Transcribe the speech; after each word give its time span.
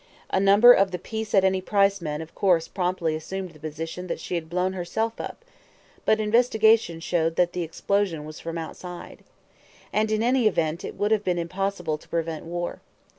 A 0.31 0.39
number 0.39 0.73
of 0.73 0.89
the 0.89 0.97
peace 0.97 1.35
at 1.35 1.43
any 1.43 1.61
price 1.61 2.01
men 2.01 2.23
of 2.23 2.33
course 2.33 2.67
promptly 2.67 3.15
assumed 3.15 3.51
the 3.51 3.59
position 3.59 4.07
that 4.07 4.19
she 4.19 4.33
had 4.33 4.49
blown 4.49 4.73
herself 4.73 5.21
up; 5.21 5.45
but 6.05 6.19
investigation 6.19 6.99
showed 6.99 7.35
that 7.35 7.53
the 7.53 7.61
explosion 7.61 8.25
was 8.25 8.39
from 8.39 8.57
outside. 8.57 9.23
And, 9.93 10.11
in 10.11 10.23
any 10.23 10.47
event, 10.47 10.83
it 10.83 10.95
would 10.97 11.11
have 11.11 11.23
been 11.23 11.37
impossible 11.37 11.99
to 11.99 12.09
prevent 12.09 12.45
war. 12.45 12.81